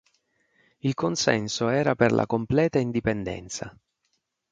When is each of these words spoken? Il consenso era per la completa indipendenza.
Il 0.79 0.95
consenso 0.95 1.67
era 1.69 1.93
per 1.93 2.11
la 2.11 2.25
completa 2.25 2.79
indipendenza. 2.79 3.77